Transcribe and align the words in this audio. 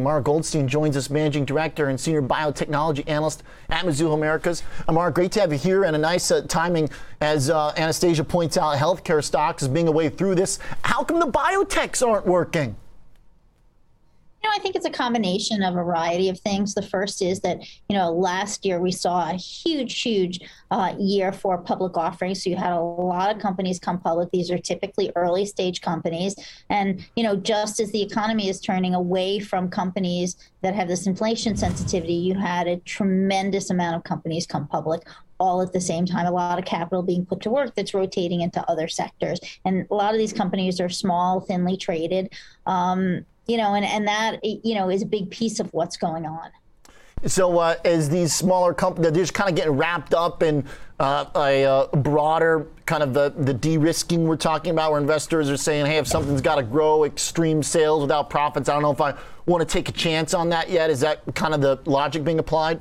Mara 0.00 0.20
Goldstein 0.20 0.66
joins 0.66 0.96
us, 0.96 1.08
Managing 1.08 1.44
Director 1.44 1.88
and 1.88 2.00
Senior 2.00 2.20
Biotechnology 2.20 3.08
Analyst 3.08 3.44
at 3.68 3.84
Mizuho 3.84 4.14
Americas. 4.14 4.64
Mara, 4.90 5.12
great 5.12 5.30
to 5.30 5.40
have 5.40 5.52
you 5.52 5.58
here 5.58 5.84
and 5.84 5.94
a 5.94 5.98
nice 6.00 6.32
uh, 6.32 6.40
timing 6.48 6.90
as 7.20 7.48
uh, 7.48 7.72
Anastasia 7.76 8.24
points 8.24 8.56
out, 8.56 8.76
healthcare 8.76 9.22
stocks 9.22 9.62
is 9.62 9.68
being 9.68 9.86
a 9.86 9.92
way 9.92 10.08
through 10.08 10.34
this. 10.34 10.58
How 10.82 11.04
come 11.04 11.20
the 11.20 11.28
biotechs 11.28 12.04
aren't 12.04 12.26
working? 12.26 12.74
I 14.54 14.58
think 14.60 14.76
it's 14.76 14.86
a 14.86 14.90
combination 14.90 15.64
of 15.64 15.74
a 15.74 15.82
variety 15.82 16.28
of 16.28 16.38
things. 16.38 16.74
The 16.74 16.82
first 16.82 17.20
is 17.20 17.40
that, 17.40 17.58
you 17.88 17.96
know, 17.96 18.12
last 18.12 18.64
year 18.64 18.80
we 18.80 18.92
saw 18.92 19.28
a 19.28 19.34
huge, 19.34 20.00
huge 20.00 20.40
uh, 20.70 20.94
year 20.98 21.32
for 21.32 21.58
public 21.58 21.96
offerings. 21.96 22.44
So 22.44 22.50
you 22.50 22.56
had 22.56 22.72
a 22.72 22.80
lot 22.80 23.34
of 23.34 23.42
companies 23.42 23.80
come 23.80 23.98
public. 23.98 24.30
These 24.30 24.52
are 24.52 24.58
typically 24.58 25.10
early 25.16 25.44
stage 25.44 25.80
companies. 25.80 26.36
And, 26.70 27.04
you 27.16 27.24
know, 27.24 27.34
just 27.34 27.80
as 27.80 27.90
the 27.90 28.02
economy 28.02 28.48
is 28.48 28.60
turning 28.60 28.94
away 28.94 29.40
from 29.40 29.68
companies 29.70 30.36
that 30.62 30.74
have 30.74 30.86
this 30.86 31.08
inflation 31.08 31.56
sensitivity, 31.56 32.14
you 32.14 32.34
had 32.34 32.68
a 32.68 32.76
tremendous 32.78 33.70
amount 33.70 33.96
of 33.96 34.04
companies 34.04 34.46
come 34.46 34.68
public 34.68 35.02
all 35.40 35.62
at 35.62 35.72
the 35.72 35.80
same 35.80 36.06
time. 36.06 36.26
A 36.26 36.30
lot 36.30 36.60
of 36.60 36.64
capital 36.64 37.02
being 37.02 37.26
put 37.26 37.40
to 37.40 37.50
work 37.50 37.74
that's 37.74 37.92
rotating 37.92 38.40
into 38.40 38.64
other 38.70 38.86
sectors. 38.86 39.40
And 39.64 39.86
a 39.90 39.94
lot 39.94 40.14
of 40.14 40.18
these 40.18 40.32
companies 40.32 40.80
are 40.80 40.88
small, 40.88 41.40
thinly 41.40 41.76
traded. 41.76 42.32
Um, 42.66 43.26
you 43.46 43.56
know, 43.56 43.74
and, 43.74 43.84
and 43.84 44.06
that, 44.06 44.44
you 44.44 44.74
know, 44.74 44.90
is 44.90 45.02
a 45.02 45.06
big 45.06 45.30
piece 45.30 45.60
of 45.60 45.72
what's 45.72 45.96
going 45.96 46.26
on. 46.26 46.50
So, 47.26 47.58
uh, 47.58 47.76
as 47.84 48.10
these 48.10 48.34
smaller 48.34 48.74
companies, 48.74 49.10
they're 49.10 49.22
just 49.22 49.32
kind 49.32 49.48
of 49.48 49.56
getting 49.56 49.72
wrapped 49.72 50.12
up 50.12 50.42
in 50.42 50.64
uh, 51.00 51.24
a 51.34 51.64
uh, 51.64 51.86
broader 51.96 52.66
kind 52.84 53.02
of 53.02 53.14
the, 53.14 53.30
the 53.30 53.54
de 53.54 53.78
risking 53.78 54.24
we're 54.24 54.36
talking 54.36 54.72
about, 54.72 54.90
where 54.90 55.00
investors 55.00 55.48
are 55.48 55.56
saying, 55.56 55.86
hey, 55.86 55.96
if 55.96 56.06
something's 56.06 56.42
got 56.42 56.56
to 56.56 56.62
grow 56.62 57.04
extreme 57.04 57.62
sales 57.62 58.02
without 58.02 58.28
profits, 58.28 58.68
I 58.68 58.74
don't 58.74 58.82
know 58.82 58.92
if 58.92 59.00
I 59.00 59.14
want 59.46 59.66
to 59.66 59.72
take 59.72 59.88
a 59.88 59.92
chance 59.92 60.34
on 60.34 60.50
that 60.50 60.68
yet. 60.68 60.90
Is 60.90 61.00
that 61.00 61.22
kind 61.34 61.54
of 61.54 61.62
the 61.62 61.80
logic 61.86 62.24
being 62.24 62.38
applied? 62.38 62.80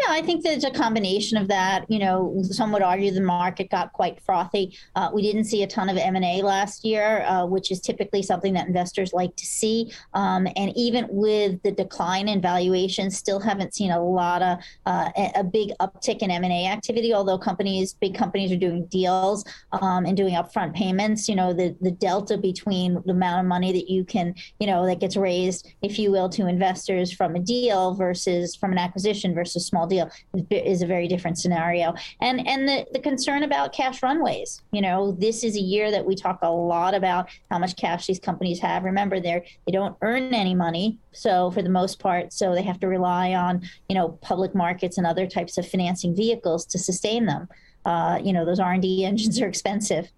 Yeah, 0.00 0.12
I 0.12 0.22
think 0.22 0.44
there's 0.44 0.64
a 0.64 0.70
combination 0.70 1.38
of 1.38 1.48
that. 1.48 1.84
You 1.88 1.98
know, 1.98 2.40
some 2.42 2.70
would 2.72 2.82
argue 2.82 3.10
the 3.10 3.20
market 3.20 3.70
got 3.70 3.92
quite 3.92 4.20
frothy. 4.20 4.76
Uh, 4.94 5.10
we 5.12 5.22
didn't 5.22 5.44
see 5.44 5.62
a 5.62 5.66
ton 5.66 5.88
of 5.88 5.96
M&A 5.96 6.42
last 6.42 6.84
year, 6.84 7.24
uh, 7.26 7.46
which 7.46 7.72
is 7.72 7.80
typically 7.80 8.22
something 8.22 8.52
that 8.52 8.68
investors 8.68 9.12
like 9.12 9.34
to 9.36 9.46
see. 9.46 9.92
Um, 10.14 10.46
and 10.56 10.72
even 10.76 11.06
with 11.10 11.60
the 11.62 11.72
decline 11.72 12.28
in 12.28 12.40
valuation, 12.40 13.10
still 13.10 13.40
haven't 13.40 13.74
seen 13.74 13.90
a 13.90 14.00
lot 14.00 14.42
of 14.42 14.58
uh, 14.86 15.10
a 15.34 15.42
big 15.42 15.72
uptick 15.80 16.18
in 16.18 16.30
M&A 16.30 16.66
activity. 16.66 17.12
Although 17.12 17.38
companies, 17.38 17.94
big 17.94 18.14
companies, 18.14 18.52
are 18.52 18.56
doing 18.56 18.86
deals 18.86 19.44
um, 19.72 20.06
and 20.06 20.16
doing 20.16 20.34
upfront 20.34 20.74
payments. 20.74 21.28
You 21.28 21.34
know, 21.34 21.52
the 21.52 21.76
the 21.80 21.90
delta 21.90 22.38
between 22.38 23.02
the 23.04 23.12
amount 23.12 23.40
of 23.40 23.46
money 23.46 23.72
that 23.72 23.90
you 23.90 24.04
can, 24.04 24.34
you 24.60 24.66
know, 24.66 24.86
that 24.86 25.00
gets 25.00 25.16
raised, 25.16 25.66
if 25.82 25.98
you 25.98 26.12
will, 26.12 26.28
to 26.30 26.46
investors 26.46 27.12
from 27.12 27.34
a 27.34 27.40
deal 27.40 27.94
versus 27.94 28.54
from 28.54 28.70
an 28.70 28.78
acquisition 28.78 29.34
versus 29.34 29.66
small 29.66 29.87
deal 29.88 30.10
is 30.50 30.82
a 30.82 30.86
very 30.86 31.08
different 31.08 31.38
scenario. 31.38 31.94
And 32.20 32.46
and 32.46 32.68
the, 32.68 32.86
the 32.92 32.98
concern 32.98 33.42
about 33.42 33.72
cash 33.72 34.02
runways. 34.02 34.62
You 34.72 34.82
know, 34.82 35.12
this 35.12 35.44
is 35.44 35.56
a 35.56 35.60
year 35.60 35.90
that 35.90 36.04
we 36.04 36.14
talk 36.14 36.38
a 36.42 36.50
lot 36.50 36.94
about 36.94 37.28
how 37.50 37.58
much 37.58 37.76
cash 37.76 38.06
these 38.06 38.20
companies 38.20 38.60
have. 38.60 38.84
Remember, 38.84 39.20
they're 39.20 39.44
they 39.66 39.72
don't 39.72 39.96
earn 40.02 40.34
any 40.34 40.54
money, 40.54 40.98
so 41.12 41.50
for 41.50 41.62
the 41.62 41.68
most 41.68 41.98
part, 41.98 42.32
so 42.32 42.54
they 42.54 42.62
have 42.62 42.80
to 42.80 42.88
rely 42.88 43.34
on 43.34 43.62
you 43.88 43.94
know 43.94 44.10
public 44.20 44.54
markets 44.54 44.98
and 44.98 45.06
other 45.06 45.26
types 45.26 45.58
of 45.58 45.66
financing 45.66 46.14
vehicles 46.14 46.66
to 46.66 46.78
sustain 46.78 47.26
them. 47.26 47.48
Uh, 47.84 48.18
you 48.22 48.32
know, 48.32 48.44
those 48.44 48.60
R 48.60 48.72
and 48.72 48.82
D 48.82 49.04
engines 49.04 49.40
are 49.40 49.48
expensive. 49.48 50.10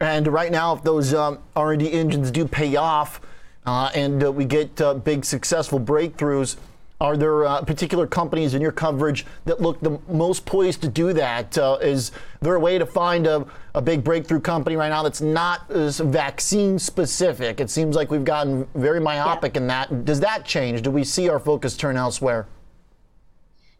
And 0.00 0.26
right 0.26 0.52
now, 0.52 0.74
if 0.74 0.82
those 0.82 1.14
um, 1.14 1.38
R 1.54 1.72
and 1.72 1.80
D 1.80 1.90
engines 1.92 2.30
do 2.30 2.46
pay 2.46 2.76
off, 2.76 3.20
uh, 3.64 3.90
and 3.94 4.22
uh, 4.22 4.30
we 4.30 4.44
get 4.44 4.80
uh, 4.80 4.94
big 4.94 5.24
successful 5.24 5.80
breakthroughs 5.80 6.56
are 7.00 7.16
there 7.16 7.44
uh, 7.44 7.62
particular 7.62 8.06
companies 8.06 8.54
in 8.54 8.62
your 8.62 8.72
coverage 8.72 9.26
that 9.44 9.60
look 9.60 9.80
the 9.80 9.98
most 10.08 10.46
poised 10.46 10.80
to 10.82 10.88
do 10.88 11.12
that? 11.12 11.56
Uh, 11.58 11.78
is 11.80 12.10
there 12.40 12.54
a 12.54 12.60
way 12.60 12.78
to 12.78 12.86
find 12.86 13.26
a, 13.26 13.46
a 13.74 13.82
big 13.82 14.02
breakthrough 14.02 14.40
company 14.40 14.76
right 14.76 14.88
now 14.88 15.02
that's 15.02 15.20
not 15.20 15.68
vaccine 15.68 16.78
specific? 16.78 17.60
It 17.60 17.68
seems 17.68 17.96
like 17.96 18.10
we've 18.10 18.24
gotten 18.24 18.66
very 18.74 19.00
myopic 19.00 19.54
yeah. 19.54 19.60
in 19.60 19.66
that. 19.66 20.04
Does 20.04 20.20
that 20.20 20.44
change? 20.46 20.82
Do 20.82 20.90
we 20.90 21.04
see 21.04 21.28
our 21.28 21.38
focus 21.38 21.76
turn 21.76 21.96
elsewhere? 21.96 22.46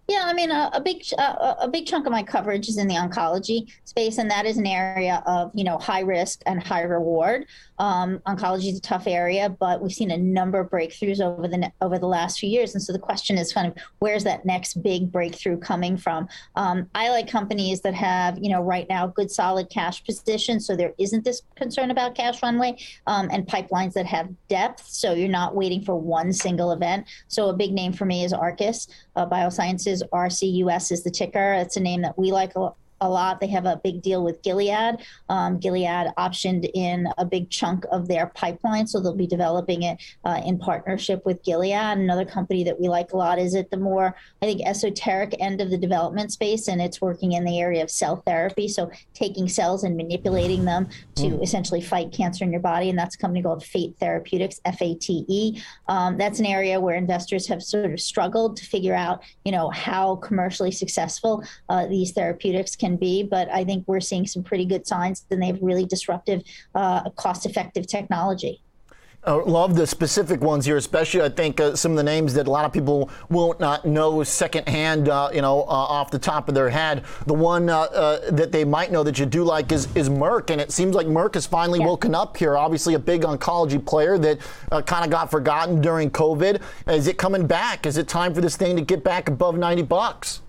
Yeah, 0.09 0.23
I 0.25 0.35
mean, 0.35 0.53
a, 0.53 0.71
a 0.73 0.81
big 0.81 1.03
a, 1.19 1.57
a, 1.63 1.69
big 1.69 1.85
chunk 1.85 2.07
of 2.07 2.13
my 2.13 2.23
coverage 2.23 2.69
is 2.69 2.79
in 2.79 2.87
the 2.87 2.95
oncology 2.95 3.73
space, 3.85 4.19
and 4.19 4.31
that 4.31 4.47
is 4.47 4.57
an 4.57 4.67
area 4.67 5.21
of 5.27 5.51
you 5.53 5.65
know 5.65 5.79
high 5.79 6.01
risk 6.01 6.43
and 6.47 6.63
high 6.63 6.83
reward. 6.83 7.47
Um, 7.81 8.21
oncology 8.21 8.71
is 8.71 8.79
a 8.79 8.81
tough 8.81 9.09
area, 9.09 9.49
but 9.49 9.83
we've 9.83 9.93
seen 9.93 10.13
a 10.13 10.17
number 10.17 10.61
of 10.61 10.71
breakthroughs 10.71 11.21
over 11.21 11.49
the 11.49 11.73
over 11.81 11.99
the 11.99 12.07
last 12.07 12.39
few 12.39 12.49
years, 12.49 12.75
and 12.75 12.83
so 12.83 12.93
the 12.93 13.01
question 13.01 13.37
is 13.37 13.53
kind 13.53 13.67
of 13.67 13.75
where's 13.99 14.23
that 14.23 14.47
next 14.47 14.81
big 14.81 15.11
breakthrough 15.11 15.59
coming 15.59 15.97
from? 15.97 16.29
Um, 16.55 16.89
I 16.95 17.09
like 17.11 17.29
companies 17.29 17.81
that 17.81 17.95
have 17.95 18.39
you 18.39 18.51
know 18.51 18.63
right 18.63 18.89
now 18.89 19.09
good 19.09 19.33
solid 19.33 19.71
cash 19.71 20.05
position, 20.05 20.61
so 20.61 20.77
there 20.77 20.95
isn't 20.99 21.25
this 21.25 21.43
concern 21.57 21.91
about 21.91 22.15
cash 22.15 22.45
runway, 22.45 22.77
um, 23.09 23.29
and 23.33 23.45
pipelines 23.45 23.95
that 23.95 24.07
have 24.07 24.29
depth, 24.47 24.87
so 24.87 25.15
you're 25.15 25.29
not 25.29 25.57
waiting 25.57 25.83
for 25.83 25.97
one 25.97 26.33
single 26.33 26.71
event. 26.71 27.09
So 27.27 27.49
a 27.49 27.53
big 27.53 27.73
name 27.73 27.93
for 27.93 28.05
me 28.05 28.25
is 28.25 28.33
Arcus 28.33 28.87
uh, 29.17 29.27
Biosciences 29.27 29.96
is 29.97 30.09
RCUS 30.13 30.93
is 30.93 31.03
the 31.03 31.11
ticker. 31.11 31.55
It's 31.55 31.77
a 31.77 31.81
name 31.81 32.03
that 32.03 32.19
we 32.19 32.33
like 32.33 32.53
a, 33.01 33.07
a 33.07 33.09
lot. 33.09 33.41
They 33.41 33.47
have 33.49 33.67
a 33.67 33.81
big 33.83 34.03
deal 34.03 34.25
with 34.25 34.43
Gilead. 34.43 34.99
Um, 35.29 35.59
Gilead 35.59 36.13
optioned 36.19 36.69
in 36.75 37.09
a 37.19 37.25
big 37.25 37.51
chunk 37.51 37.85
of 37.91 38.09
their 38.09 38.27
pipeline, 38.29 38.87
so 38.87 39.01
they'll 39.01 39.15
be 39.15 39.27
developing 39.27 39.83
it 39.83 39.99
uh, 40.25 40.41
in 40.45 40.59
partnership 40.59 41.25
with 41.25 41.43
Gilead. 41.43 41.73
Another 41.73 42.25
company 42.25 42.65
that 42.65 42.81
we 42.81 42.89
like 42.89 43.13
a 43.13 43.17
lot 43.17 43.39
is 43.39 43.55
at 43.55 43.71
the 43.71 43.77
more, 43.77 44.17
I 44.43 44.47
think, 44.47 44.63
esoteric 44.65 45.35
end 45.41 45.61
of 45.61 45.71
the 45.71 45.79
development 45.79 46.33
space, 46.33 46.69
and 46.69 46.81
it's 46.81 47.01
working 47.01 47.33
in 47.33 47.45
the 47.45 47.61
area 47.61 47.83
of 47.83 47.91
cell 47.91 48.23
therapy. 48.27 48.69
So 48.69 48.91
taking 49.15 49.49
cells 49.49 49.85
and 49.85 49.97
manipulating 49.97 50.65
them 50.65 50.89
to 51.17 51.23
mm. 51.23 51.43
essentially 51.43 51.81
fight 51.81 52.13
cancer 52.13 52.45
in 52.45 52.53
your 52.53 52.61
body, 52.61 52.91
and 52.91 52.99
that's 52.99 53.15
a 53.15 53.19
company 53.19 53.43
called 53.43 53.65
Fate 53.65 53.95
Therapeutics, 53.99 54.61
F-A-T-E. 54.65 55.63
Um, 55.89 56.17
that's 56.17 56.39
an 56.39 56.47
area 56.47 56.81
where 56.81 56.97
investors 56.97 57.47
have 57.49 57.63
sort 57.63 57.93
of 57.93 58.01
struggled 58.01 58.57
to 58.57 58.65
figure 58.67 58.95
out, 58.95 59.23
you 59.45 59.53
know, 59.53 59.71
how 59.71 60.17
commercially 60.17 60.71
successful 60.71 61.43
uh, 61.69 61.87
these 61.87 62.13
therapeutics 62.13 62.77
can 62.77 62.86
can 62.87 62.97
be, 62.97 63.23
but 63.23 63.49
I 63.51 63.65
think 63.65 63.85
we're 63.87 64.01
seeing 64.01 64.27
some 64.27 64.43
pretty 64.43 64.65
good 64.65 64.87
signs 64.87 65.27
and 65.31 65.43
they 65.43 65.47
have 65.47 65.59
really 65.61 65.85
disruptive, 65.85 66.43
uh, 66.75 67.11
cost 67.11 67.47
effective 67.47 67.87
technology. 67.87 68.63
Uh, 69.27 69.45
love 69.45 69.75
the 69.75 69.85
specific 69.85 70.41
ones 70.41 70.65
here, 70.65 70.77
especially 70.77 71.21
I 71.21 71.29
think 71.29 71.59
uh, 71.59 71.75
some 71.75 71.91
of 71.91 71.97
the 71.97 72.05
names 72.05 72.33
that 72.35 72.47
a 72.47 72.51
lot 72.51 72.65
of 72.65 72.73
people 72.73 73.11
won't 73.29 73.59
not 73.59 73.85
know 73.85 74.23
secondhand, 74.23 75.09
uh, 75.09 75.31
you 75.35 75.43
know, 75.43 75.63
uh, 75.63 75.97
off 75.97 76.13
the 76.13 76.19
top 76.19 76.49
of 76.49 76.55
their 76.55 76.71
head. 76.71 77.05
The 77.27 77.35
one 77.35 77.69
uh, 77.69 77.81
uh, 77.81 78.31
that 78.31 78.53
they 78.53 78.65
might 78.65 78.93
know 78.93 79.03
that 79.03 79.19
you 79.19 79.27
do 79.27 79.43
like 79.43 79.73
is, 79.73 79.89
is 79.97 80.09
Merck, 80.09 80.51
and 80.51 80.61
it 80.61 80.71
seems 80.71 80.95
like 80.95 81.09
Merck 81.09 81.35
has 81.35 81.45
finally 81.45 81.81
yeah. 81.81 81.87
woken 81.87 82.15
up 82.15 82.37
here. 82.37 82.57
Obviously, 82.57 82.95
a 82.95 83.01
big 83.01 83.23
oncology 83.23 83.85
player 83.85 84.17
that 84.17 84.39
kind 84.87 85.05
of 85.05 85.11
got 85.11 85.29
forgotten 85.29 85.81
during 85.81 86.09
COVID. 86.09 86.63
Is 86.87 87.09
it 87.09 87.19
coming 87.19 87.49
back? 87.49 87.85
Is 87.85 87.97
it 87.97 88.07
time 88.07 88.33
for 88.33 88.41
this 88.41 88.57
thing 88.57 88.77
to 88.77 88.83
get 88.83 89.03
back 89.03 89.29
above 89.29 89.59
90 89.59 89.83
bucks? 89.83 90.41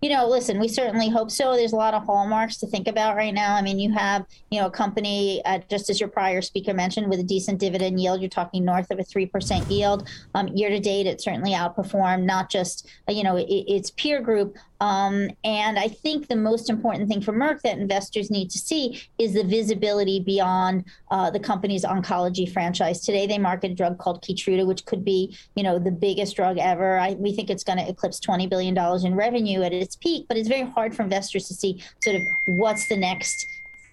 You 0.00 0.10
know, 0.10 0.28
listen, 0.28 0.60
we 0.60 0.68
certainly 0.68 1.08
hope 1.08 1.30
so. 1.30 1.56
There's 1.56 1.72
a 1.72 1.76
lot 1.76 1.94
of 1.94 2.04
hallmarks 2.04 2.58
to 2.58 2.66
think 2.66 2.86
about 2.86 3.16
right 3.16 3.34
now. 3.34 3.54
I 3.54 3.62
mean, 3.62 3.80
you 3.80 3.92
have, 3.92 4.24
you 4.50 4.60
know, 4.60 4.66
a 4.66 4.70
company, 4.70 5.42
uh, 5.44 5.58
just 5.68 5.90
as 5.90 5.98
your 5.98 6.08
prior 6.08 6.40
speaker 6.40 6.72
mentioned, 6.72 7.08
with 7.08 7.18
a 7.18 7.24
decent 7.24 7.58
dividend 7.58 8.00
yield. 8.00 8.20
You're 8.20 8.30
talking 8.30 8.64
north 8.64 8.90
of 8.90 9.00
a 9.00 9.02
3% 9.02 9.68
yield. 9.68 10.08
Um, 10.34 10.48
year 10.48 10.68
to 10.68 10.78
date, 10.78 11.06
it 11.06 11.20
certainly 11.20 11.50
outperformed 11.50 12.22
not 12.22 12.48
just, 12.48 12.88
uh, 13.08 13.12
you 13.12 13.24
know, 13.24 13.36
it, 13.36 13.46
its 13.46 13.90
peer 13.90 14.20
group, 14.20 14.56
um, 14.80 15.30
and 15.42 15.78
I 15.78 15.88
think 15.88 16.28
the 16.28 16.36
most 16.36 16.70
important 16.70 17.08
thing 17.08 17.20
for 17.20 17.32
Merck 17.32 17.62
that 17.62 17.78
investors 17.78 18.30
need 18.30 18.50
to 18.50 18.58
see 18.58 19.02
is 19.18 19.34
the 19.34 19.42
visibility 19.42 20.20
beyond 20.20 20.84
uh, 21.10 21.30
the 21.30 21.40
company's 21.40 21.84
oncology 21.84 22.50
franchise. 22.50 23.00
Today, 23.00 23.26
they 23.26 23.38
market 23.38 23.72
a 23.72 23.74
drug 23.74 23.98
called 23.98 24.22
Keytruda, 24.22 24.66
which 24.66 24.84
could 24.84 25.04
be, 25.04 25.36
you 25.56 25.64
know, 25.64 25.78
the 25.78 25.90
biggest 25.90 26.36
drug 26.36 26.58
ever. 26.58 26.98
I, 26.98 27.14
we 27.14 27.32
think 27.32 27.50
it's 27.50 27.64
going 27.64 27.78
to 27.78 27.88
eclipse 27.88 28.20
$20 28.20 28.48
billion 28.48 28.76
in 29.04 29.14
revenue 29.16 29.62
at 29.62 29.72
its 29.72 29.96
peak, 29.96 30.26
but 30.28 30.36
it's 30.36 30.48
very 30.48 30.68
hard 30.68 30.94
for 30.94 31.02
investors 31.02 31.48
to 31.48 31.54
see 31.54 31.82
sort 32.02 32.16
of 32.16 32.22
what's 32.46 32.88
the 32.88 32.96
next 32.96 33.46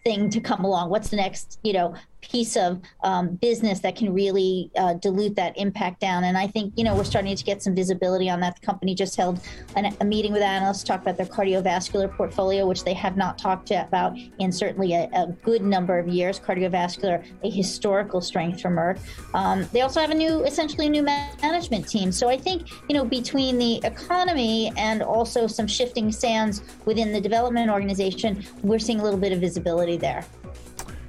thing 0.03 0.29
to 0.29 0.39
come 0.39 0.63
along 0.63 0.91
what's 0.91 1.09
the 1.09 1.15
next 1.15 1.59
you 1.63 1.73
know 1.73 1.95
piece 2.29 2.57
of 2.57 2.81
um, 3.03 3.35
business 3.35 3.79
that 3.79 3.95
can 3.95 4.13
really 4.13 4.71
uh, 4.77 4.93
dilute 4.95 5.35
that 5.35 5.57
impact 5.57 5.99
down. 5.99 6.23
And 6.23 6.37
I 6.37 6.47
think, 6.47 6.73
you 6.75 6.83
know, 6.83 6.95
we're 6.95 7.03
starting 7.03 7.35
to 7.35 7.43
get 7.43 7.61
some 7.61 7.75
visibility 7.75 8.29
on 8.29 8.39
that. 8.41 8.59
The 8.59 8.65
company 8.65 8.95
just 8.95 9.15
held 9.15 9.39
an, 9.75 9.95
a 9.99 10.05
meeting 10.05 10.33
with 10.33 10.41
analysts 10.41 10.81
to 10.81 10.85
talk 10.85 11.01
about 11.01 11.17
their 11.17 11.25
cardiovascular 11.25 12.11
portfolio, 12.15 12.65
which 12.65 12.83
they 12.83 12.93
have 12.93 13.17
not 13.17 13.37
talked 13.37 13.71
about 13.71 14.17
in 14.39 14.51
certainly 14.51 14.93
a, 14.93 15.09
a 15.13 15.27
good 15.43 15.61
number 15.61 15.97
of 15.97 16.07
years. 16.07 16.39
Cardiovascular, 16.39 17.25
a 17.43 17.49
historical 17.49 18.21
strength 18.21 18.61
for 18.61 18.69
Merck. 18.69 18.99
Um, 19.33 19.67
they 19.71 19.81
also 19.81 19.99
have 19.99 20.11
a 20.11 20.15
new, 20.15 20.43
essentially 20.43 20.87
a 20.87 20.89
new 20.89 21.03
management 21.03 21.87
team. 21.87 22.11
So 22.11 22.29
I 22.29 22.37
think, 22.37 22.69
you 22.89 22.95
know, 22.95 23.05
between 23.05 23.57
the 23.57 23.79
economy 23.83 24.71
and 24.77 25.01
also 25.01 25.47
some 25.47 25.67
shifting 25.67 26.11
sands 26.11 26.63
within 26.85 27.13
the 27.13 27.21
development 27.21 27.69
organization, 27.69 28.43
we're 28.63 28.79
seeing 28.79 28.99
a 28.99 29.03
little 29.03 29.19
bit 29.19 29.31
of 29.31 29.39
visibility 29.39 29.97
there. 29.97 30.25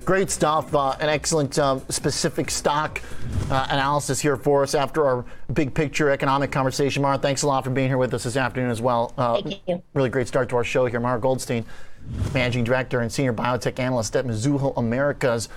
Great 0.07 0.31
stuff. 0.31 0.73
Uh, 0.73 0.95
an 1.01 1.09
excellent 1.09 1.59
um, 1.59 1.83
specific 1.89 2.49
stock 2.49 3.03
uh, 3.51 3.67
analysis 3.71 4.21
here 4.21 4.37
for 4.37 4.63
us 4.63 4.73
after 4.77 5.05
our 5.05 5.25
big 5.53 5.75
picture 5.75 6.11
economic 6.11 6.53
conversation. 6.53 7.03
Mara, 7.03 7.19
thanks 7.19 7.43
a 7.43 7.47
lot 7.49 7.65
for 7.65 7.71
being 7.71 7.89
here 7.89 7.99
with 7.99 8.15
us 8.15 8.23
this 8.23 8.37
afternoon 8.37 8.71
as 8.71 8.81
well. 8.81 9.13
Uh, 9.19 9.43
Thank 9.43 9.63
you. 9.67 9.83
Really 9.95 10.09
great 10.09 10.29
start 10.29 10.49
to 10.51 10.57
our 10.57 10.63
show 10.63 10.87
here. 10.87 11.01
Mara 11.01 11.19
Goldstein, 11.19 11.65
Managing 12.33 12.63
Director 12.63 13.01
and 13.01 13.11
Senior 13.11 13.33
Biotech 13.33 13.81
Analyst 13.81 14.15
at 14.15 14.25
Mizuho 14.25 14.73
Americas. 14.77 15.49